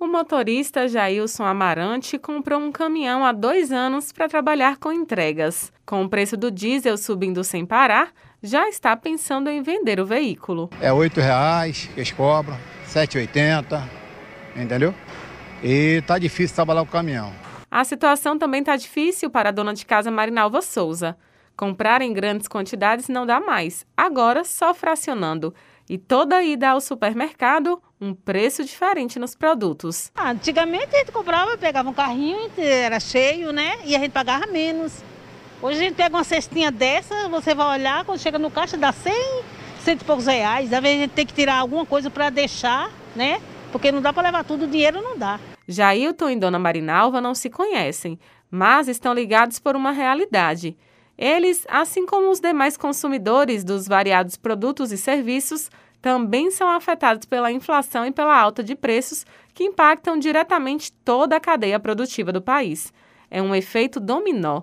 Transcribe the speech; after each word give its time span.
O 0.00 0.06
motorista 0.06 0.88
Jailson 0.88 1.44
Amarante 1.44 2.18
comprou 2.18 2.58
um 2.58 2.72
caminhão 2.72 3.22
há 3.22 3.32
dois 3.32 3.70
anos 3.70 4.10
para 4.10 4.30
trabalhar 4.30 4.78
com 4.78 4.90
entregas. 4.90 5.70
Com 5.84 6.02
o 6.02 6.08
preço 6.08 6.38
do 6.38 6.50
diesel 6.50 6.96
subindo 6.96 7.44
sem 7.44 7.66
parar, 7.66 8.10
já 8.42 8.66
está 8.66 8.96
pensando 8.96 9.50
em 9.50 9.60
vender 9.60 10.00
o 10.00 10.06
veículo. 10.06 10.70
É 10.80 10.90
R$ 10.90 11.10
reais 11.16 11.90
que 11.92 12.00
eles 12.00 12.12
cobram, 12.12 12.56
R$ 12.56 13.06
7,80, 13.06 13.82
entendeu? 14.56 14.94
E 15.62 16.02
tá 16.06 16.18
difícil 16.18 16.54
trabalhar 16.54 16.80
com 16.80 16.88
o 16.88 16.92
caminhão. 16.92 17.30
A 17.70 17.84
situação 17.84 18.38
também 18.38 18.60
está 18.60 18.76
difícil 18.76 19.28
para 19.28 19.50
a 19.50 19.52
dona 19.52 19.74
de 19.74 19.84
casa 19.84 20.10
Marinalva 20.10 20.62
Souza. 20.62 21.14
Comprar 21.60 22.00
em 22.00 22.10
grandes 22.10 22.48
quantidades 22.48 23.06
não 23.10 23.26
dá 23.26 23.38
mais, 23.38 23.84
agora 23.94 24.44
só 24.44 24.72
fracionando. 24.72 25.54
E 25.90 25.98
toda 25.98 26.42
ida 26.42 26.70
ao 26.70 26.80
supermercado, 26.80 27.82
um 28.00 28.14
preço 28.14 28.64
diferente 28.64 29.18
nos 29.18 29.34
produtos. 29.34 30.10
Ah, 30.14 30.30
antigamente 30.30 30.88
a 30.96 31.00
gente 31.00 31.12
comprava, 31.12 31.58
pegava 31.58 31.90
um 31.90 31.92
carrinho, 31.92 32.50
era 32.56 32.98
cheio, 32.98 33.52
né? 33.52 33.78
E 33.84 33.94
a 33.94 33.98
gente 33.98 34.10
pagava 34.10 34.46
menos. 34.46 35.04
Hoje 35.60 35.80
a 35.80 35.82
gente 35.82 35.96
pega 35.96 36.16
uma 36.16 36.24
cestinha 36.24 36.70
dessa, 36.70 37.28
você 37.28 37.54
vai 37.54 37.78
olhar, 37.78 38.06
quando 38.06 38.18
chega 38.18 38.38
no 38.38 38.50
caixa 38.50 38.78
dá 38.78 38.90
100, 38.90 39.12
cento 39.84 40.00
e 40.00 40.04
poucos 40.06 40.24
reais. 40.24 40.72
Às 40.72 40.80
vezes 40.80 40.96
a 40.96 41.02
gente 41.02 41.12
tem 41.12 41.26
que 41.26 41.34
tirar 41.34 41.56
alguma 41.56 41.84
coisa 41.84 42.08
para 42.08 42.30
deixar, 42.30 42.90
né? 43.14 43.38
Porque 43.70 43.92
não 43.92 44.00
dá 44.00 44.14
para 44.14 44.22
levar 44.22 44.44
tudo, 44.44 44.64
o 44.64 44.66
dinheiro 44.66 45.02
não 45.02 45.18
dá. 45.18 45.38
Jailton 45.68 46.30
e 46.30 46.36
Dona 46.36 46.58
Marinalva 46.58 47.20
não 47.20 47.34
se 47.34 47.50
conhecem, 47.50 48.18
mas 48.50 48.88
estão 48.88 49.12
ligados 49.12 49.58
por 49.58 49.76
uma 49.76 49.90
realidade. 49.90 50.74
Eles, 51.20 51.66
assim 51.68 52.06
como 52.06 52.30
os 52.30 52.40
demais 52.40 52.78
consumidores 52.78 53.62
dos 53.62 53.86
variados 53.86 54.38
produtos 54.38 54.90
e 54.90 54.96
serviços, 54.96 55.70
também 56.00 56.50
são 56.50 56.66
afetados 56.66 57.26
pela 57.26 57.52
inflação 57.52 58.06
e 58.06 58.10
pela 58.10 58.34
alta 58.34 58.64
de 58.64 58.74
preços 58.74 59.26
que 59.52 59.64
impactam 59.64 60.18
diretamente 60.18 60.90
toda 61.04 61.36
a 61.36 61.40
cadeia 61.40 61.78
produtiva 61.78 62.32
do 62.32 62.40
país. 62.40 62.90
É 63.30 63.42
um 63.42 63.54
efeito 63.54 64.00
dominó. 64.00 64.62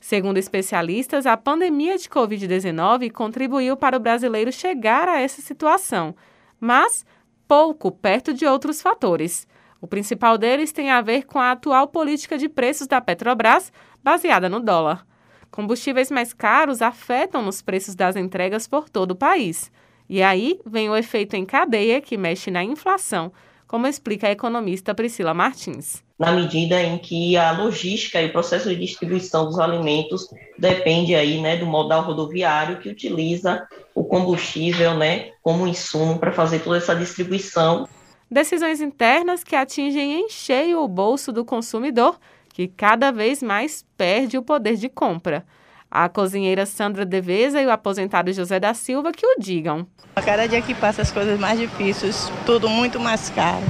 Segundo 0.00 0.38
especialistas, 0.38 1.26
a 1.26 1.36
pandemia 1.36 1.98
de 1.98 2.08
Covid-19 2.08 3.12
contribuiu 3.12 3.76
para 3.76 3.98
o 3.98 4.00
brasileiro 4.00 4.50
chegar 4.50 5.10
a 5.10 5.20
essa 5.20 5.42
situação, 5.42 6.16
mas 6.58 7.04
pouco 7.46 7.92
perto 7.92 8.32
de 8.32 8.46
outros 8.46 8.80
fatores. 8.80 9.46
O 9.78 9.86
principal 9.86 10.38
deles 10.38 10.72
tem 10.72 10.90
a 10.90 11.02
ver 11.02 11.26
com 11.26 11.38
a 11.38 11.50
atual 11.50 11.86
política 11.86 12.38
de 12.38 12.48
preços 12.48 12.86
da 12.86 12.98
Petrobras, 12.98 13.70
baseada 14.02 14.48
no 14.48 14.60
dólar. 14.60 15.07
Combustíveis 15.50 16.10
mais 16.10 16.32
caros 16.32 16.82
afetam 16.82 17.42
nos 17.42 17.62
preços 17.62 17.94
das 17.94 18.16
entregas 18.16 18.68
por 18.68 18.88
todo 18.88 19.12
o 19.12 19.16
país. 19.16 19.70
E 20.08 20.22
aí 20.22 20.58
vem 20.64 20.88
o 20.88 20.96
efeito 20.96 21.36
em 21.36 21.44
cadeia 21.44 22.00
que 22.00 22.16
mexe 22.16 22.50
na 22.50 22.64
inflação, 22.64 23.32
como 23.66 23.86
explica 23.86 24.28
a 24.28 24.32
economista 24.32 24.94
Priscila 24.94 25.34
Martins. 25.34 26.02
Na 26.18 26.32
medida 26.32 26.82
em 26.82 26.98
que 26.98 27.36
a 27.36 27.52
logística 27.52 28.20
e 28.20 28.26
o 28.26 28.32
processo 28.32 28.68
de 28.68 28.76
distribuição 28.76 29.44
dos 29.44 29.58
alimentos 29.58 30.28
depende 30.58 31.14
aí, 31.14 31.40
né, 31.40 31.56
do 31.56 31.66
modal 31.66 32.02
rodoviário 32.02 32.78
que 32.78 32.88
utiliza 32.88 33.68
o 33.94 34.02
combustível, 34.02 34.94
né, 34.94 35.30
como 35.42 35.66
insumo 35.66 36.18
para 36.18 36.32
fazer 36.32 36.60
toda 36.60 36.78
essa 36.78 36.96
distribuição. 36.96 37.86
Decisões 38.30 38.80
internas 38.80 39.44
que 39.44 39.54
atingem 39.54 40.20
em 40.20 40.28
cheio 40.28 40.82
o 40.82 40.88
bolso 40.88 41.32
do 41.32 41.44
consumidor 41.44 42.18
que 42.58 42.66
cada 42.66 43.12
vez 43.12 43.40
mais 43.40 43.84
perde 43.96 44.36
o 44.36 44.42
poder 44.42 44.74
de 44.74 44.88
compra. 44.88 45.46
A 45.88 46.08
cozinheira 46.08 46.66
Sandra 46.66 47.06
Deveza 47.06 47.62
e 47.62 47.66
o 47.66 47.70
aposentado 47.70 48.32
José 48.32 48.58
da 48.58 48.74
Silva 48.74 49.12
que 49.12 49.24
o 49.24 49.38
digam. 49.38 49.86
A 50.16 50.20
cada 50.20 50.48
dia 50.48 50.60
que 50.60 50.74
passa 50.74 51.02
as 51.02 51.12
coisas 51.12 51.38
mais 51.38 51.56
difíceis, 51.56 52.32
tudo 52.44 52.68
muito 52.68 52.98
mais 52.98 53.30
caro. 53.30 53.62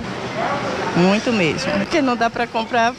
Muito 0.97 1.31
mesmo. 1.35 1.71
Porque 1.73 2.01
não 2.01 2.17
dá 2.17 2.31
para 2.31 2.47
comprar 2.47 2.95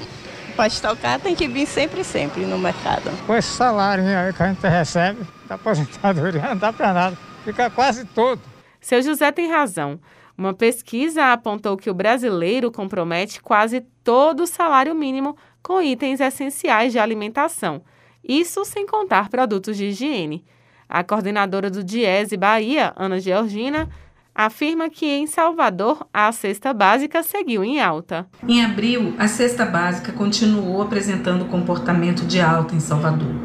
para 0.56 0.68
estocar, 0.68 1.20
tem 1.20 1.34
que 1.34 1.48
vir 1.48 1.66
sempre, 1.66 2.04
sempre 2.04 2.46
no 2.46 2.60
mercado. 2.60 3.10
Com 3.26 3.36
esse 3.36 3.50
salário 3.50 4.04
aí 4.06 4.32
que 4.32 4.44
a 4.44 4.48
gente 4.48 4.68
recebe 4.68 5.26
da 5.48 5.56
aposentadoria, 5.56 6.42
não 6.54 6.58
dá 6.58 6.72
para 6.72 6.94
nada. 6.94 7.18
Fica 7.44 7.68
quase 7.72 8.06
todo. 8.06 8.40
Seu 8.80 9.02
José 9.02 9.32
tem 9.32 9.50
razão. 9.50 10.00
Uma 10.38 10.54
pesquisa 10.54 11.34
apontou 11.34 11.76
que 11.76 11.90
o 11.90 11.94
brasileiro 11.94 12.72
compromete 12.72 13.42
quase 13.42 13.82
todo 14.10 14.42
o 14.42 14.48
salário 14.48 14.96
mínimo 14.96 15.38
com 15.62 15.80
itens 15.80 16.20
essenciais 16.20 16.92
de 16.92 16.98
alimentação, 16.98 17.84
isso 18.28 18.66
sem 18.66 18.88
contar 18.88 19.30
produtos 19.30 19.78
de 19.78 19.86
higiene. 19.86 20.44
A 20.90 21.04
coordenadora 21.04 21.70
do 21.70 21.84
Diese 21.84 22.36
Bahia, 22.36 22.92
Ana 22.96 23.20
Georgina, 23.20 23.88
afirma 24.34 24.90
que 24.90 25.06
em 25.06 25.28
Salvador 25.28 26.08
a 26.12 26.32
cesta 26.32 26.74
básica 26.74 27.22
seguiu 27.22 27.64
em 27.64 27.80
alta. 27.80 28.28
Em 28.48 28.66
abril, 28.66 29.14
a 29.20 29.28
cesta 29.28 29.64
básica 29.64 30.12
continuou 30.12 30.82
apresentando 30.82 31.46
comportamento 31.46 32.26
de 32.26 32.42
alta 32.42 32.74
em 32.74 32.80
Salvador. 32.80 33.36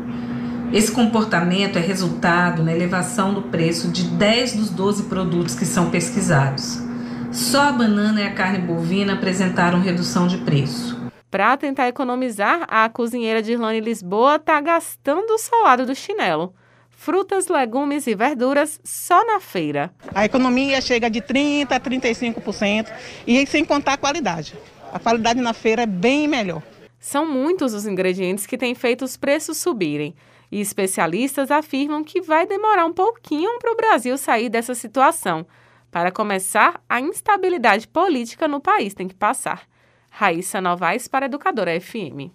Esse 0.72 0.91
comportamento 0.91 1.76
é 1.76 1.82
resultado 1.82 2.62
na 2.62 2.72
elevação 2.72 3.34
do 3.34 3.42
preço 3.42 3.88
de 3.92 4.04
10 4.04 4.56
dos 4.56 4.70
12 4.70 5.03
produtos 5.10 5.54
que 5.54 5.66
são 5.66 5.91
pesquisados. 5.91 6.94
Só 7.34 7.62
a 7.62 7.72
banana 7.72 8.21
e 8.21 8.27
a 8.27 8.33
carne 8.33 8.59
bovina 8.59 9.15
apresentaram 9.15 9.81
redução 9.81 10.28
de 10.28 10.39
preço. 10.39 10.97
Para 11.28 11.56
tentar 11.56 11.89
economizar, 11.89 12.65
a 12.69 12.89
cozinheira 12.89 13.43
de 13.43 13.50
Irlane 13.50 13.81
Lisboa 13.81 14.37
está 14.37 14.61
gastando 14.61 15.31
o 15.31 15.39
solado 15.39 15.84
do 15.84 15.97
chinelo. 15.97 16.55
Frutas, 16.91 17.49
legumes 17.49 18.06
e 18.06 18.15
verduras 18.15 18.81
só 18.84 19.27
na 19.27 19.41
feira. 19.41 19.93
A 20.15 20.25
economia 20.25 20.81
chega 20.81 21.11
de 21.11 21.21
30% 21.21 21.72
a 21.72 21.81
35% 21.81 22.93
e 23.27 23.45
sem 23.49 23.65
contar 23.65 23.95
a 23.95 23.99
qualidade. 23.99 24.55
A 24.93 25.01
qualidade 25.01 25.41
na 25.41 25.53
feira 25.53 25.83
é 25.83 25.87
bem 25.87 26.28
melhor. 26.28 26.62
São 27.01 27.27
muitos 27.27 27.75
os 27.75 27.84
ingredientes 27.84 28.47
que 28.47 28.56
têm 28.56 28.77
feito 28.77 29.05
os 29.05 29.16
preços 29.16 29.59
subirem. 29.59 30.15
E 30.53 30.61
especialistas 30.61 31.51
afirmam 31.51 32.05
que 32.05 32.21
vai 32.21 32.47
demorar 32.47 32.87
um 32.87 32.93
pouquinho 32.93 33.59
para 33.59 33.72
o 33.72 33.77
Brasil 33.77 34.16
sair 34.16 34.49
dessa 34.49 34.72
situação. 34.72 35.45
Para 35.94 36.10
começar, 36.10 36.82
a 36.88 37.00
instabilidade 37.00 37.87
política 37.87 38.49
no 38.49 38.60
país 38.60 38.94
tem 38.94 39.06
que 39.06 39.15
passar. 39.15 39.62
Raíssa 40.10 40.60
Novaes 40.60 41.06
para 41.06 41.27
Educadora 41.27 41.81
FM. 41.81 42.32